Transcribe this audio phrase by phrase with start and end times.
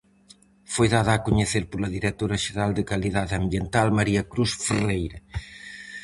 [0.73, 5.19] Foi dada a coñecer pola directora xeral de Calidade Ambiental, María Cruz Ferreira.